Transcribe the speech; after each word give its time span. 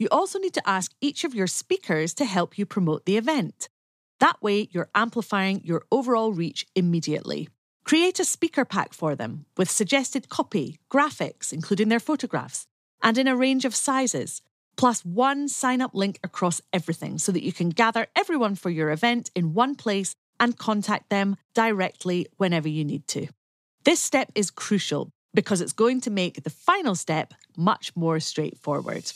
you 0.00 0.08
also 0.10 0.38
need 0.38 0.54
to 0.54 0.68
ask 0.68 0.92
each 1.02 1.24
of 1.24 1.34
your 1.34 1.46
speakers 1.46 2.14
to 2.14 2.24
help 2.24 2.56
you 2.56 2.64
promote 2.64 3.04
the 3.04 3.18
event. 3.18 3.68
That 4.18 4.42
way, 4.42 4.68
you're 4.72 4.88
amplifying 4.94 5.60
your 5.62 5.84
overall 5.92 6.32
reach 6.32 6.66
immediately. 6.74 7.50
Create 7.84 8.18
a 8.18 8.24
speaker 8.24 8.64
pack 8.64 8.94
for 8.94 9.14
them 9.14 9.44
with 9.58 9.70
suggested 9.70 10.30
copy, 10.30 10.78
graphics, 10.90 11.52
including 11.52 11.90
their 11.90 12.00
photographs, 12.00 12.66
and 13.02 13.18
in 13.18 13.28
a 13.28 13.36
range 13.36 13.66
of 13.66 13.76
sizes, 13.76 14.40
plus 14.76 15.04
one 15.04 15.48
sign 15.48 15.82
up 15.82 15.94
link 15.94 16.18
across 16.24 16.62
everything 16.72 17.18
so 17.18 17.30
that 17.30 17.44
you 17.44 17.52
can 17.52 17.68
gather 17.68 18.06
everyone 18.16 18.54
for 18.54 18.70
your 18.70 18.90
event 18.90 19.30
in 19.34 19.52
one 19.52 19.74
place 19.74 20.14
and 20.38 20.56
contact 20.56 21.10
them 21.10 21.36
directly 21.52 22.26
whenever 22.38 22.68
you 22.68 22.86
need 22.86 23.06
to. 23.06 23.26
This 23.84 24.00
step 24.00 24.32
is 24.34 24.50
crucial 24.50 25.10
because 25.34 25.60
it's 25.60 25.74
going 25.74 26.00
to 26.02 26.10
make 26.10 26.42
the 26.42 26.50
final 26.50 26.94
step 26.94 27.34
much 27.54 27.94
more 27.94 28.18
straightforward. 28.18 29.12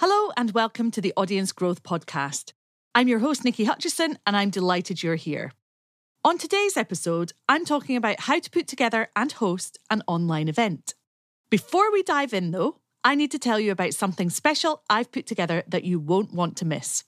Hello, 0.00 0.30
and 0.36 0.50
welcome 0.52 0.90
to 0.90 1.00
the 1.00 1.12
Audience 1.16 1.52
Growth 1.52 1.82
Podcast. 1.82 2.52
I'm 2.94 3.08
your 3.08 3.20
host, 3.20 3.42
Niki 3.42 3.66
Hutchison, 3.66 4.18
and 4.26 4.36
I'm 4.36 4.50
delighted 4.50 5.02
you're 5.02 5.14
here. 5.14 5.52
On 6.24 6.38
today's 6.38 6.76
episode, 6.76 7.32
I'm 7.48 7.64
talking 7.64 7.96
about 7.96 8.20
how 8.20 8.38
to 8.38 8.50
put 8.50 8.66
together 8.68 9.08
and 9.16 9.32
host 9.32 9.78
an 9.90 10.02
online 10.06 10.48
event. 10.48 10.94
Before 11.50 11.92
we 11.92 12.02
dive 12.02 12.32
in, 12.32 12.50
though, 12.50 12.80
I 13.02 13.14
need 13.14 13.30
to 13.32 13.38
tell 13.38 13.60
you 13.60 13.72
about 13.72 13.94
something 13.94 14.30
special 14.30 14.82
I've 14.88 15.12
put 15.12 15.26
together 15.26 15.62
that 15.68 15.84
you 15.84 15.98
won't 15.98 16.32
want 16.32 16.56
to 16.58 16.64
miss. 16.64 17.04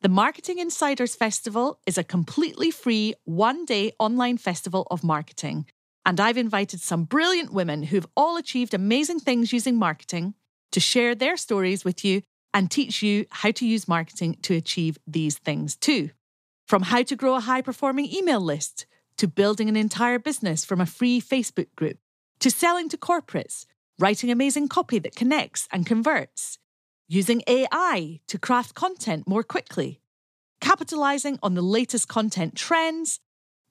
The 0.00 0.08
Marketing 0.08 0.58
Insiders 0.58 1.14
Festival 1.14 1.78
is 1.86 1.98
a 1.98 2.04
completely 2.04 2.70
free 2.70 3.14
one 3.24 3.64
day 3.64 3.92
online 3.98 4.38
festival 4.38 4.86
of 4.90 5.04
marketing. 5.04 5.66
And 6.06 6.20
I've 6.20 6.36
invited 6.36 6.80
some 6.80 7.04
brilliant 7.04 7.52
women 7.52 7.84
who've 7.84 8.06
all 8.16 8.36
achieved 8.36 8.74
amazing 8.74 9.20
things 9.20 9.52
using 9.52 9.76
marketing 9.76 10.34
to 10.72 10.80
share 10.80 11.14
their 11.14 11.36
stories 11.36 11.84
with 11.84 12.04
you 12.04 12.22
and 12.52 12.70
teach 12.70 13.02
you 13.02 13.26
how 13.30 13.50
to 13.52 13.66
use 13.66 13.88
marketing 13.88 14.36
to 14.42 14.54
achieve 14.54 14.98
these 15.06 15.38
things 15.38 15.76
too. 15.76 16.10
From 16.66 16.82
how 16.82 17.02
to 17.02 17.16
grow 17.16 17.34
a 17.34 17.40
high 17.40 17.62
performing 17.62 18.12
email 18.12 18.40
list, 18.40 18.86
to 19.16 19.28
building 19.28 19.68
an 19.68 19.76
entire 19.76 20.18
business 20.18 20.64
from 20.64 20.80
a 20.80 20.86
free 20.86 21.20
Facebook 21.20 21.68
group, 21.76 21.98
to 22.40 22.50
selling 22.50 22.88
to 22.88 22.96
corporates, 22.96 23.66
writing 23.98 24.30
amazing 24.30 24.68
copy 24.68 24.98
that 24.98 25.14
connects 25.14 25.68
and 25.72 25.86
converts, 25.86 26.58
using 27.08 27.42
AI 27.46 28.20
to 28.26 28.38
craft 28.38 28.74
content 28.74 29.28
more 29.28 29.42
quickly, 29.42 30.00
capitalizing 30.60 31.38
on 31.42 31.54
the 31.54 31.62
latest 31.62 32.08
content 32.08 32.56
trends, 32.56 33.20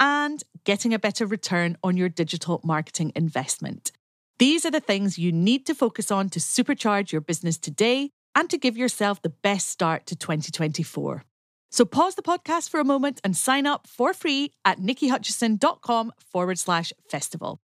and 0.04 0.44
getting 0.66 0.94
a 0.94 1.00
better 1.00 1.26
return 1.26 1.78
on 1.82 1.96
your 1.96 2.10
digital 2.10 2.60
marketing 2.62 3.14
investment. 3.16 3.94
These 4.38 4.66
are 4.66 4.72
the 4.72 4.82
things 4.82 5.18
you 5.18 5.32
need 5.32 5.66
to 5.68 5.74
focus 5.74 6.12
on 6.12 6.30
to 6.32 6.40
supercharge 6.40 7.14
your 7.14 7.22
business 7.22 7.58
today 7.58 8.10
and 8.36 8.50
to 8.50 8.58
give 8.58 8.76
yourself 8.76 9.22
the 9.22 9.30
best 9.30 9.70
start 9.70 10.06
to 10.08 10.18
2024. 10.18 11.24
So 11.72 11.86
pause 11.86 12.16
the 12.16 12.22
podcast 12.22 12.70
for 12.70 12.82
a 12.82 12.84
moment 12.84 13.22
and 13.24 13.38
sign 13.38 13.66
up 13.66 13.88
for 13.88 14.14
free 14.14 14.52
at 14.66 14.78
nikiHutchison.com 14.78 16.12
forward 16.20 16.60
slash 16.60 16.92
festival. 17.10 17.62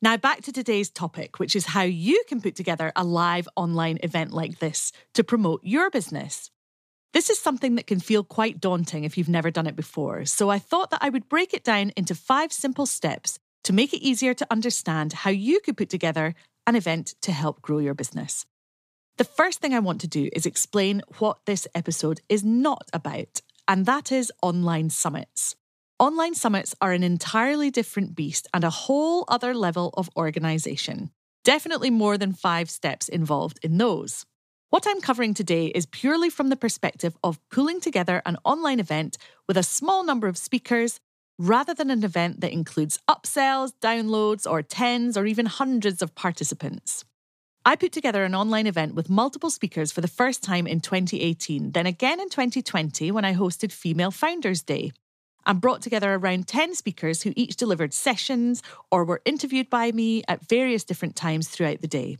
Now, 0.00 0.16
back 0.16 0.40
to 0.42 0.52
today's 0.52 0.90
topic, 0.90 1.38
which 1.38 1.54
is 1.54 1.66
how 1.66 1.82
you 1.82 2.24
can 2.28 2.40
put 2.40 2.56
together 2.56 2.92
a 2.96 3.04
live 3.04 3.46
online 3.56 3.98
event 4.02 4.32
like 4.32 4.58
this 4.58 4.90
to 5.12 5.22
promote 5.22 5.60
your 5.64 5.90
business. 5.90 6.50
This 7.14 7.30
is 7.30 7.38
something 7.38 7.76
that 7.76 7.86
can 7.86 8.00
feel 8.00 8.24
quite 8.24 8.60
daunting 8.60 9.04
if 9.04 9.16
you've 9.16 9.28
never 9.28 9.52
done 9.52 9.68
it 9.68 9.76
before, 9.76 10.24
so 10.24 10.50
I 10.50 10.58
thought 10.58 10.90
that 10.90 10.98
I 11.00 11.10
would 11.10 11.28
break 11.28 11.54
it 11.54 11.62
down 11.62 11.92
into 11.96 12.12
five 12.12 12.52
simple 12.52 12.86
steps 12.86 13.38
to 13.62 13.72
make 13.72 13.94
it 13.94 14.02
easier 14.02 14.34
to 14.34 14.46
understand 14.50 15.12
how 15.12 15.30
you 15.30 15.60
could 15.60 15.76
put 15.76 15.88
together 15.88 16.34
an 16.66 16.74
event 16.74 17.14
to 17.22 17.30
help 17.30 17.62
grow 17.62 17.78
your 17.78 17.94
business. 17.94 18.46
The 19.16 19.22
first 19.22 19.60
thing 19.60 19.72
I 19.72 19.78
want 19.78 20.00
to 20.00 20.08
do 20.08 20.28
is 20.32 20.44
explain 20.44 21.02
what 21.18 21.38
this 21.46 21.68
episode 21.72 22.20
is 22.28 22.42
not 22.42 22.90
about, 22.92 23.42
and 23.68 23.86
that 23.86 24.10
is 24.10 24.32
online 24.42 24.90
summits. 24.90 25.54
Online 26.00 26.34
summits 26.34 26.74
are 26.80 26.90
an 26.90 27.04
entirely 27.04 27.70
different 27.70 28.16
beast 28.16 28.48
and 28.52 28.64
a 28.64 28.70
whole 28.70 29.24
other 29.28 29.54
level 29.54 29.94
of 29.96 30.10
organisation. 30.16 31.12
Definitely 31.44 31.90
more 31.90 32.18
than 32.18 32.32
five 32.32 32.68
steps 32.70 33.08
involved 33.08 33.60
in 33.62 33.78
those. 33.78 34.26
What 34.70 34.86
I'm 34.88 35.00
covering 35.00 35.34
today 35.34 35.66
is 35.66 35.86
purely 35.86 36.30
from 36.30 36.48
the 36.48 36.56
perspective 36.56 37.16
of 37.22 37.38
pulling 37.48 37.80
together 37.80 38.22
an 38.26 38.36
online 38.44 38.80
event 38.80 39.16
with 39.46 39.56
a 39.56 39.62
small 39.62 40.04
number 40.04 40.26
of 40.26 40.36
speakers 40.36 40.98
rather 41.38 41.74
than 41.74 41.90
an 41.90 42.02
event 42.04 42.40
that 42.40 42.52
includes 42.52 42.98
upsells, 43.08 43.72
downloads, 43.80 44.50
or 44.50 44.62
tens 44.62 45.16
or 45.16 45.26
even 45.26 45.46
hundreds 45.46 46.02
of 46.02 46.14
participants. 46.14 47.04
I 47.64 47.76
put 47.76 47.92
together 47.92 48.24
an 48.24 48.34
online 48.34 48.66
event 48.66 48.94
with 48.94 49.08
multiple 49.08 49.48
speakers 49.48 49.90
for 49.90 50.00
the 50.00 50.08
first 50.08 50.42
time 50.42 50.66
in 50.66 50.80
2018, 50.80 51.72
then 51.72 51.86
again 51.86 52.20
in 52.20 52.28
2020 52.28 53.10
when 53.10 53.24
I 53.24 53.34
hosted 53.34 53.72
Female 53.72 54.10
Founders 54.10 54.62
Day, 54.62 54.92
and 55.46 55.60
brought 55.60 55.82
together 55.82 56.14
around 56.14 56.46
10 56.46 56.74
speakers 56.74 57.22
who 57.22 57.32
each 57.36 57.56
delivered 57.56 57.94
sessions 57.94 58.62
or 58.90 59.04
were 59.04 59.22
interviewed 59.24 59.70
by 59.70 59.92
me 59.92 60.22
at 60.28 60.46
various 60.46 60.84
different 60.84 61.16
times 61.16 61.48
throughout 61.48 61.80
the 61.80 61.88
day. 61.88 62.18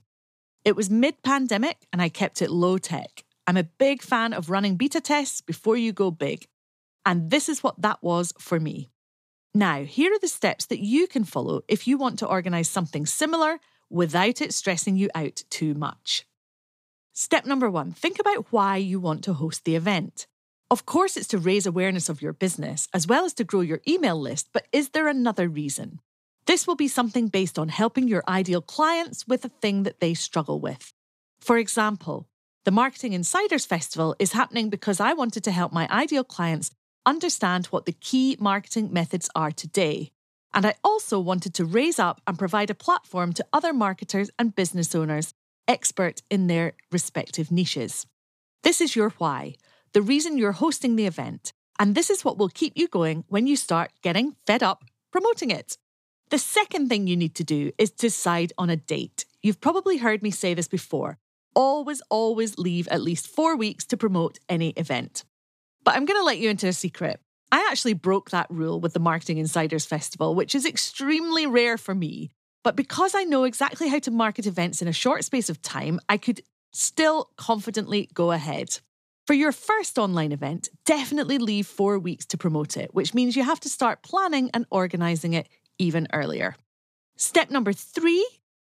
It 0.64 0.76
was 0.76 0.88
mid 0.88 1.22
pandemic 1.22 1.86
and 1.92 2.00
I 2.00 2.08
kept 2.08 2.40
it 2.40 2.50
low 2.50 2.78
tech. 2.78 3.24
I'm 3.46 3.58
a 3.58 3.64
big 3.64 4.00
fan 4.00 4.32
of 4.32 4.48
running 4.48 4.76
beta 4.76 5.00
tests 5.00 5.42
before 5.42 5.76
you 5.76 5.92
go 5.92 6.10
big. 6.10 6.46
And 7.04 7.30
this 7.30 7.48
is 7.50 7.62
what 7.62 7.82
that 7.82 8.02
was 8.02 8.32
for 8.38 8.58
me. 8.58 8.90
Now, 9.54 9.84
here 9.84 10.12
are 10.12 10.18
the 10.18 10.26
steps 10.26 10.66
that 10.66 10.80
you 10.80 11.06
can 11.06 11.24
follow 11.24 11.62
if 11.68 11.86
you 11.86 11.98
want 11.98 12.18
to 12.20 12.26
organise 12.26 12.70
something 12.70 13.04
similar 13.04 13.60
without 13.90 14.40
it 14.40 14.54
stressing 14.54 14.96
you 14.96 15.10
out 15.14 15.44
too 15.50 15.74
much. 15.74 16.26
Step 17.12 17.44
number 17.44 17.70
one 17.70 17.92
think 17.92 18.18
about 18.18 18.46
why 18.50 18.76
you 18.76 18.98
want 18.98 19.22
to 19.24 19.34
host 19.34 19.64
the 19.64 19.76
event. 19.76 20.26
Of 20.70 20.86
course, 20.86 21.16
it's 21.16 21.28
to 21.28 21.38
raise 21.38 21.66
awareness 21.66 22.08
of 22.08 22.22
your 22.22 22.32
business 22.32 22.88
as 22.92 23.06
well 23.06 23.24
as 23.24 23.34
to 23.34 23.44
grow 23.44 23.60
your 23.60 23.82
email 23.86 24.18
list, 24.18 24.48
but 24.52 24.66
is 24.72 24.88
there 24.88 25.06
another 25.06 25.46
reason? 25.46 26.00
This 26.46 26.66
will 26.66 26.76
be 26.76 26.88
something 26.88 27.28
based 27.28 27.58
on 27.58 27.68
helping 27.68 28.08
your 28.08 28.22
ideal 28.28 28.60
clients 28.60 29.26
with 29.26 29.44
a 29.44 29.50
thing 29.60 29.84
that 29.84 30.00
they 30.00 30.14
struggle 30.14 30.60
with. 30.60 30.92
For 31.40 31.58
example, 31.58 32.26
the 32.64 32.70
Marketing 32.70 33.12
Insiders 33.12 33.66
Festival 33.66 34.14
is 34.18 34.32
happening 34.32 34.70
because 34.70 35.00
I 35.00 35.12
wanted 35.12 35.44
to 35.44 35.50
help 35.50 35.72
my 35.72 35.88
ideal 35.90 36.24
clients 36.24 36.70
understand 37.06 37.66
what 37.66 37.86
the 37.86 37.92
key 37.92 38.36
marketing 38.40 38.92
methods 38.92 39.28
are 39.34 39.50
today 39.50 40.12
and 40.54 40.64
I 40.64 40.74
also 40.84 41.18
wanted 41.18 41.52
to 41.54 41.64
raise 41.64 41.98
up 41.98 42.20
and 42.26 42.38
provide 42.38 42.70
a 42.70 42.76
platform 42.76 43.32
to 43.34 43.46
other 43.52 43.72
marketers 43.72 44.30
and 44.38 44.54
business 44.54 44.94
owners, 44.94 45.34
expert 45.66 46.22
in 46.30 46.46
their 46.46 46.74
respective 46.92 47.50
niches. 47.50 48.06
This 48.62 48.80
is 48.80 48.94
your 48.94 49.10
why, 49.18 49.56
the 49.92 50.00
reason 50.00 50.38
you're 50.38 50.52
hosting 50.52 50.94
the 50.94 51.06
event. 51.06 51.52
And 51.78 51.96
this 51.96 52.08
is 52.08 52.24
what 52.24 52.38
will 52.38 52.48
keep 52.48 52.74
you 52.76 52.86
going 52.86 53.24
when 53.26 53.48
you 53.48 53.56
start 53.56 53.90
getting 54.00 54.36
fed 54.46 54.62
up 54.62 54.84
promoting 55.10 55.50
it. 55.50 55.76
The 56.34 56.38
second 56.38 56.88
thing 56.88 57.06
you 57.06 57.16
need 57.16 57.36
to 57.36 57.44
do 57.44 57.70
is 57.78 57.92
decide 57.92 58.52
on 58.58 58.68
a 58.68 58.74
date. 58.74 59.24
You've 59.40 59.60
probably 59.60 59.98
heard 59.98 60.20
me 60.20 60.32
say 60.32 60.52
this 60.52 60.66
before. 60.66 61.16
Always, 61.54 62.02
always 62.10 62.58
leave 62.58 62.88
at 62.88 63.02
least 63.02 63.28
four 63.28 63.54
weeks 63.56 63.84
to 63.84 63.96
promote 63.96 64.40
any 64.48 64.70
event. 64.70 65.22
But 65.84 65.94
I'm 65.94 66.04
going 66.04 66.18
to 66.18 66.24
let 66.24 66.38
you 66.38 66.50
into 66.50 66.66
a 66.66 66.72
secret. 66.72 67.20
I 67.52 67.68
actually 67.70 67.92
broke 67.92 68.30
that 68.30 68.50
rule 68.50 68.80
with 68.80 68.94
the 68.94 68.98
Marketing 68.98 69.38
Insiders 69.38 69.86
Festival, 69.86 70.34
which 70.34 70.56
is 70.56 70.66
extremely 70.66 71.46
rare 71.46 71.78
for 71.78 71.94
me. 71.94 72.30
But 72.64 72.74
because 72.74 73.14
I 73.14 73.22
know 73.22 73.44
exactly 73.44 73.86
how 73.86 74.00
to 74.00 74.10
market 74.10 74.44
events 74.44 74.82
in 74.82 74.88
a 74.88 74.92
short 74.92 75.22
space 75.22 75.48
of 75.48 75.62
time, 75.62 76.00
I 76.08 76.16
could 76.16 76.40
still 76.72 77.30
confidently 77.36 78.08
go 78.12 78.32
ahead. 78.32 78.80
For 79.28 79.34
your 79.34 79.52
first 79.52 79.98
online 79.98 80.32
event, 80.32 80.68
definitely 80.84 81.38
leave 81.38 81.68
four 81.68 81.96
weeks 81.96 82.26
to 82.26 82.36
promote 82.36 82.76
it, 82.76 82.92
which 82.92 83.14
means 83.14 83.36
you 83.36 83.44
have 83.44 83.60
to 83.60 83.68
start 83.68 84.02
planning 84.02 84.50
and 84.52 84.66
organising 84.72 85.32
it 85.32 85.48
even 85.78 86.08
earlier. 86.12 86.56
Step 87.16 87.50
number 87.50 87.72
three 87.72 88.26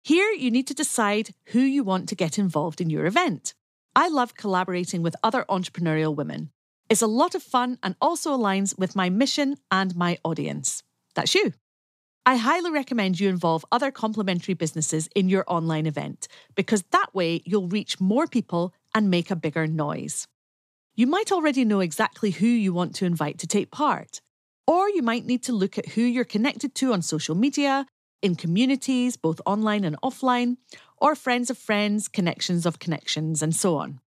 here 0.08 0.32
you 0.32 0.52
need 0.52 0.68
to 0.68 0.74
decide 0.74 1.32
who 1.48 1.60
you 1.60 1.84
want 1.84 2.08
to 2.08 2.16
get 2.16 2.40
involved 2.40 2.80
in 2.80 2.90
your 2.90 3.06
event. 3.06 3.54
I 3.94 4.08
love 4.08 4.36
collaborating 4.36 5.02
with 5.02 5.18
other 5.22 5.44
entrepreneurial 5.50 6.16
women. 6.16 6.52
It's 6.90 7.02
a 7.02 7.08
lot 7.08 7.36
of 7.36 7.44
fun 7.44 7.78
and 7.84 7.94
also 8.00 8.32
aligns 8.32 8.80
with 8.80 8.96
my 8.96 9.10
mission 9.10 9.58
and 9.70 9.94
my 9.98 10.18
audience. 10.24 10.82
That's 11.14 11.36
you. 11.36 11.52
I 12.26 12.38
highly 12.38 12.72
recommend 12.72 13.20
you 13.20 13.28
involve 13.28 13.66
other 13.70 13.92
complementary 13.92 14.54
businesses 14.54 15.10
in 15.14 15.28
your 15.28 15.44
online 15.46 15.86
event 15.86 16.30
because 16.56 16.84
that 16.92 17.14
way 17.14 17.42
you'll 17.46 17.68
reach 17.68 18.00
more 18.00 18.28
people 18.28 18.74
and 18.96 19.10
make 19.10 19.30
a 19.30 19.36
bigger 19.36 19.68
noise. 19.68 20.26
You 20.96 21.08
might 21.08 21.34
already 21.34 21.66
know 21.66 21.82
exactly 21.82 22.32
who 22.32 22.48
you 22.48 22.72
want 22.72 22.96
to 22.96 23.06
invite 23.06 23.40
to 23.40 23.48
take 23.48 23.72
part, 23.72 24.22
or 24.68 24.90
you 24.90 25.02
might 25.02 25.26
need 25.26 25.42
to 25.44 25.54
look 25.54 25.78
at 25.78 25.90
who 25.90 26.02
you're 26.02 26.26
connected 26.26 26.76
to 26.76 26.94
on 26.94 27.02
social 27.02 27.36
media, 27.36 27.88
in 28.22 28.36
communities, 28.36 29.16
both 29.16 29.40
online 29.46 29.84
and 29.84 30.00
offline, 30.02 30.58
or 30.98 31.16
friends 31.16 31.50
of 31.50 31.58
friends, 31.58 32.08
connections 32.08 32.66
of 32.66 32.80
connections, 32.80 33.42
and 33.42 33.56
so 33.56 33.78
on. 33.78 34.02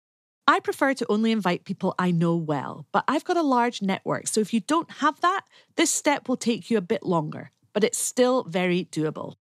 I 0.48 0.62
prefer 0.62 0.94
to 0.94 1.06
only 1.09 1.31
invite 1.31 1.65
people 1.65 1.94
I 2.00 2.12
know 2.12 2.36
well, 2.36 2.88
but 2.94 3.04
I've 3.07 3.25
got 3.25 3.38
a 3.38 3.44
large 3.44 3.81
network, 3.81 4.27
so 4.27 4.39
if 4.39 4.54
you 4.54 4.62
don't 4.62 4.89
have 4.89 5.19
that, 5.21 5.42
this 5.75 5.92
step 5.92 6.27
will 6.27 6.38
take 6.38 6.71
you 6.71 6.77
a 6.77 6.81
bit 6.81 7.04
longer, 7.04 7.51
but 7.74 7.83
it's 7.83 8.00
still 8.00 8.44
very 8.44 8.86
doable. 8.86 9.36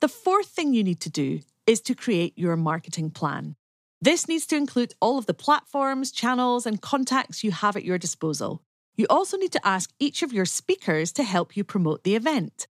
The 0.00 0.08
fourth 0.08 0.48
thing 0.48 0.72
you 0.72 0.82
need 0.82 1.00
to 1.00 1.10
do 1.10 1.40
is 1.66 1.80
to 1.82 1.94
create 1.94 2.32
your 2.36 2.56
marketing 2.56 3.10
plan. 3.10 3.56
This 4.00 4.28
needs 4.28 4.46
to 4.46 4.56
include 4.56 4.94
all 5.00 5.18
of 5.18 5.26
the 5.26 5.34
platforms, 5.34 6.10
channels, 6.10 6.64
and 6.66 6.80
contacts 6.80 7.44
you 7.44 7.50
have 7.50 7.76
at 7.76 7.84
your 7.84 7.98
disposal. 7.98 8.62
You 8.96 9.06
also 9.10 9.36
need 9.36 9.52
to 9.52 9.66
ask 9.66 9.90
each 9.98 10.22
of 10.22 10.32
your 10.32 10.46
speakers 10.46 11.12
to 11.12 11.22
help 11.22 11.56
you 11.56 11.64
promote 11.64 12.02
the 12.02 12.16
event. 12.16 12.66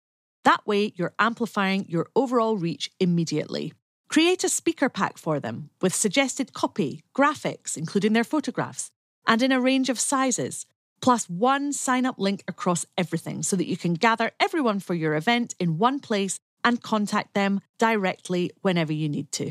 That 0.45 0.65
way, 0.67 0.93
you're 0.97 1.15
amplifying 1.19 1.85
your 1.89 2.09
overall 2.15 2.57
reach 2.57 2.91
immediately. 3.01 3.73
Create 4.09 4.45
a 4.45 4.49
speaker 4.49 4.89
pack 4.89 5.19
for 5.19 5.41
them 5.41 5.71
with 5.81 5.95
suggested 5.95 6.53
copy, 6.53 7.03
graphics, 7.17 7.77
including 7.77 8.13
their 8.13 8.25
photographs, 8.25 8.91
and 9.27 9.43
in 9.43 9.51
a 9.51 9.61
range 9.61 9.89
of 9.89 9.99
sizes, 9.99 10.67
plus 11.01 11.29
one 11.29 11.73
sign 11.73 12.07
up 12.07 12.19
link 12.19 12.45
across 12.47 12.87
everything 12.97 13.43
so 13.43 13.57
that 13.57 13.67
you 13.67 13.77
can 13.77 13.95
gather 13.95 14.31
everyone 14.39 14.79
for 14.79 14.95
your 14.95 15.17
event 15.17 15.55
in 15.59 15.79
one 15.79 15.99
place 15.99 16.39
and 16.63 16.83
contact 16.83 17.35
them 17.35 17.61
directly 17.79 18.53
whenever 18.61 18.93
you 18.93 19.09
need 19.09 19.33
to. 19.33 19.51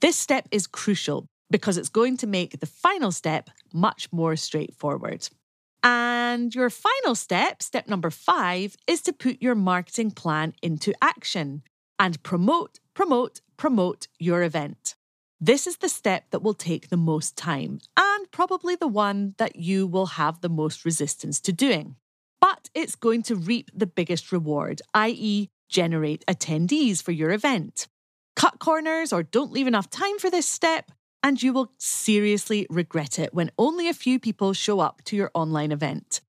This 0.00 0.16
step 0.16 0.46
is 0.52 0.68
crucial 0.68 1.26
because 1.50 1.76
it's 1.76 1.88
going 1.88 2.16
to 2.18 2.26
make 2.26 2.60
the 2.60 2.66
final 2.66 3.10
step 3.10 3.50
much 3.72 4.12
more 4.12 4.36
straightforward. 4.36 5.28
And 5.84 6.54
your 6.54 6.70
final 6.70 7.14
step, 7.14 7.62
step 7.62 7.86
number 7.86 8.10
five, 8.10 8.74
is 8.86 9.02
to 9.02 9.12
put 9.12 9.42
your 9.42 9.54
marketing 9.54 10.12
plan 10.12 10.54
into 10.62 10.94
action 11.02 11.62
and 11.98 12.22
promote, 12.22 12.80
promote, 12.94 13.42
promote 13.58 14.08
your 14.18 14.42
event. 14.42 14.94
This 15.40 15.66
is 15.66 15.76
the 15.76 15.90
step 15.90 16.30
that 16.30 16.42
will 16.42 16.54
take 16.54 16.88
the 16.88 16.96
most 16.96 17.36
time 17.36 17.80
and 17.98 18.30
probably 18.30 18.76
the 18.76 18.88
one 18.88 19.34
that 19.36 19.56
you 19.56 19.86
will 19.86 20.06
have 20.06 20.40
the 20.40 20.48
most 20.48 20.86
resistance 20.86 21.38
to 21.42 21.52
doing. 21.52 21.96
But 22.40 22.70
it's 22.74 22.96
going 22.96 23.22
to 23.24 23.36
reap 23.36 23.70
the 23.74 23.86
biggest 23.86 24.32
reward, 24.32 24.80
i.e., 24.94 25.50
generate 25.68 26.24
attendees 26.26 27.02
for 27.02 27.12
your 27.12 27.30
event. 27.30 27.88
Cut 28.36 28.58
corners 28.58 29.12
or 29.12 29.22
don't 29.22 29.52
leave 29.52 29.66
enough 29.66 29.90
time 29.90 30.18
for 30.18 30.30
this 30.30 30.46
step, 30.46 30.90
and 31.24 31.42
you 31.42 31.54
will 31.54 31.72
seriously 31.78 32.66
regret 32.68 33.18
it 33.18 33.32
when 33.32 33.50
only 33.56 33.88
a 33.88 33.94
few 33.94 34.20
people 34.20 34.52
show 34.52 34.78
up 34.78 35.00
to 35.06 35.16
your 35.16 35.30
online 35.32 35.72
event. 35.72 36.20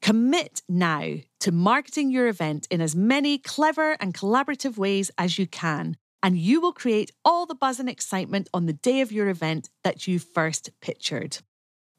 Commit 0.00 0.62
now 0.68 1.16
to 1.40 1.50
marketing 1.50 2.12
your 2.12 2.28
event 2.28 2.68
in 2.70 2.80
as 2.80 2.94
many 2.94 3.36
clever 3.36 3.96
and 3.98 4.14
collaborative 4.14 4.78
ways 4.78 5.10
as 5.18 5.40
you 5.40 5.48
can, 5.48 5.96
and 6.22 6.38
you 6.38 6.60
will 6.60 6.72
create 6.72 7.10
all 7.24 7.46
the 7.46 7.54
buzz 7.56 7.80
and 7.80 7.88
excitement 7.88 8.48
on 8.54 8.66
the 8.66 8.72
day 8.72 9.00
of 9.00 9.10
your 9.10 9.28
event 9.28 9.70
that 9.82 10.06
you 10.06 10.20
first 10.20 10.70
pictured. 10.80 11.38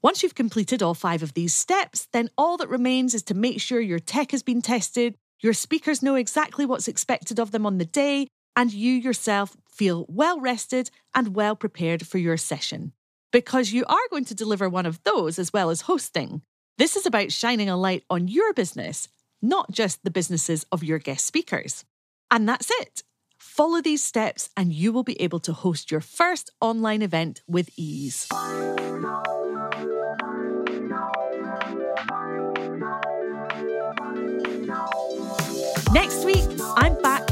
Once 0.01 0.23
you've 0.23 0.33
completed 0.35 0.81
all 0.81 0.93
five 0.93 1.21
of 1.21 1.33
these 1.33 1.53
steps, 1.53 2.07
then 2.13 2.29
all 2.37 2.55
that 2.55 2.69
remains 2.69 3.13
is 3.13 3.23
to 3.23 3.33
make 3.33 3.59
sure 3.59 3.81
your 3.81 3.99
tech 3.99 4.31
has 4.31 4.43
been 4.43 4.61
tested, 4.61 5.15
your 5.41 5.53
speakers 5.53 6.01
know 6.01 6.15
exactly 6.15 6.65
what's 6.65 6.87
expected 6.87 7.37
of 7.37 7.51
them 7.51 7.65
on 7.65 7.79
the 7.79 7.85
day, 7.85 8.29
and 8.55 8.73
you 8.73 8.93
yourself 8.93 9.57
feel 9.69 10.05
well 10.09 10.39
rested 10.39 10.89
and 11.13 11.35
well 11.35 11.55
prepared 11.55 12.07
for 12.07 12.17
your 12.17 12.37
session. 12.37 12.93
Because 13.31 13.73
you 13.73 13.85
are 13.85 14.09
going 14.09 14.25
to 14.25 14.35
deliver 14.35 14.69
one 14.69 14.85
of 14.85 15.03
those 15.03 15.37
as 15.37 15.51
well 15.51 15.69
as 15.69 15.81
hosting. 15.81 16.41
This 16.77 16.95
is 16.95 17.05
about 17.05 17.31
shining 17.31 17.69
a 17.69 17.77
light 17.77 18.03
on 18.09 18.27
your 18.27 18.53
business, 18.53 19.09
not 19.41 19.71
just 19.71 20.03
the 20.03 20.11
businesses 20.11 20.65
of 20.71 20.83
your 20.83 20.99
guest 20.99 21.25
speakers. 21.25 21.83
And 22.31 22.47
that's 22.47 22.71
it. 22.81 23.03
Follow 23.37 23.81
these 23.81 24.03
steps, 24.03 24.49
and 24.57 24.73
you 24.73 24.91
will 24.91 25.03
be 25.03 25.21
able 25.21 25.39
to 25.41 25.53
host 25.53 25.91
your 25.91 26.01
first 26.01 26.51
online 26.59 27.01
event 27.01 27.41
with 27.47 27.69
ease. 27.77 28.27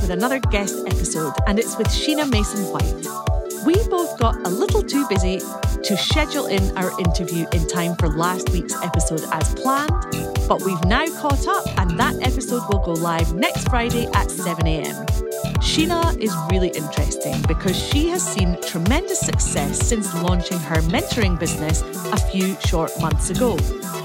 With 0.03 0.11
another 0.11 0.39
guest 0.39 0.75
episode, 0.85 1.33
and 1.47 1.57
it's 1.57 1.77
with 1.77 1.87
Sheena 1.87 2.29
Mason 2.29 2.65
White. 2.73 3.65
We 3.65 3.75
both 3.87 4.19
got 4.19 4.35
a 4.45 4.49
little 4.49 4.83
too 4.83 5.07
busy 5.07 5.39
to 5.39 5.95
schedule 5.95 6.47
in 6.47 6.77
our 6.77 6.91
interview 6.99 7.45
in 7.53 7.65
time 7.69 7.95
for 7.95 8.09
last 8.09 8.49
week's 8.49 8.75
episode 8.83 9.23
as 9.31 9.55
planned, 9.55 9.91
but 10.49 10.61
we've 10.63 10.83
now 10.83 11.05
caught 11.21 11.47
up, 11.47 11.65
and 11.79 11.97
that 11.97 12.15
episode 12.21 12.63
will 12.69 12.83
go 12.83 12.91
live 12.91 13.33
next 13.33 13.69
Friday 13.69 14.07
at 14.13 14.29
7 14.29 14.67
a.m. 14.67 15.05
Sheena 15.63 16.19
is 16.19 16.35
really 16.51 16.69
interesting 16.75 17.41
because 17.47 17.77
she 17.77 18.09
has 18.09 18.21
seen 18.21 18.61
tremendous 18.61 19.21
success 19.21 19.87
since 19.87 20.13
launching 20.15 20.59
her 20.59 20.81
mentoring 20.91 21.39
business 21.39 21.81
a 22.11 22.17
few 22.17 22.57
short 22.65 22.91
months 22.99 23.29
ago 23.29 23.57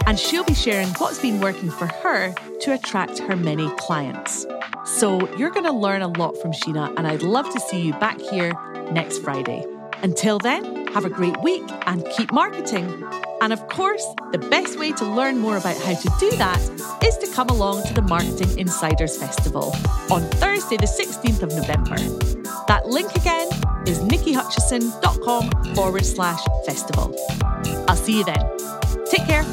and 0.06 0.16
she'll 0.16 0.44
be 0.44 0.54
sharing 0.54 0.88
what's 0.98 1.18
been 1.18 1.40
working 1.40 1.70
for 1.70 1.86
her 1.86 2.32
to 2.60 2.72
attract 2.72 3.18
her 3.18 3.34
many 3.34 3.68
clients. 3.78 4.46
So 4.96 5.28
you're 5.36 5.50
going 5.50 5.66
to 5.66 5.72
learn 5.72 6.02
a 6.02 6.08
lot 6.08 6.36
from 6.38 6.52
Sheena, 6.52 6.92
and 6.96 7.06
I'd 7.06 7.22
love 7.22 7.48
to 7.50 7.60
see 7.60 7.80
you 7.80 7.92
back 7.94 8.20
here 8.20 8.52
next 8.90 9.18
Friday. 9.18 9.64
Until 10.02 10.38
then, 10.38 10.86
have 10.88 11.04
a 11.04 11.10
great 11.10 11.40
week 11.42 11.62
and 11.86 12.04
keep 12.16 12.32
marketing. 12.32 13.04
And 13.40 13.52
of 13.52 13.68
course, 13.68 14.04
the 14.32 14.38
best 14.38 14.78
way 14.78 14.92
to 14.92 15.04
learn 15.04 15.38
more 15.38 15.56
about 15.56 15.76
how 15.76 15.94
to 15.94 16.12
do 16.18 16.30
that 16.38 16.60
is 17.04 17.16
to 17.18 17.28
come 17.34 17.48
along 17.48 17.86
to 17.86 17.94
the 17.94 18.02
Marketing 18.02 18.58
Insiders 18.58 19.16
Festival 19.16 19.74
on 20.10 20.22
Thursday, 20.40 20.76
the 20.76 20.86
16th 20.86 21.42
of 21.42 21.54
November. 21.54 21.96
That 22.66 22.86
link 22.86 23.14
again 23.14 23.48
is 23.86 24.00
nikihutchison.com 24.00 25.74
forward 25.74 26.06
slash 26.06 26.40
festival. 26.64 27.14
I'll 27.86 27.96
see 27.96 28.18
you 28.18 28.24
then. 28.24 28.58
Take 29.10 29.26
care. 29.26 29.44